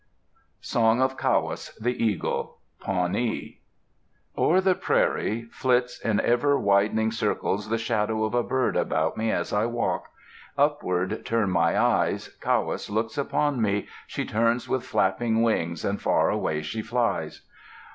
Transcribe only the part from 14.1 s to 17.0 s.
turns with flapping wings and far away she